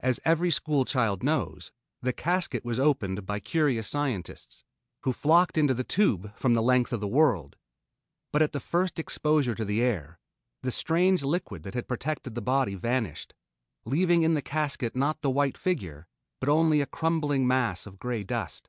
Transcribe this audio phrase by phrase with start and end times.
[0.00, 1.72] As every school child knows,
[2.02, 4.62] the casket was opened by curious scientists,
[5.04, 7.56] who flocked into the tube from the length of the world,
[8.30, 10.18] but at the first exposure to the air,
[10.62, 13.32] the strange liquid that had protected the body vanished,
[13.86, 16.08] leaving in the casket not the white figure,
[16.40, 18.68] but only a crumbling mass of grey dust.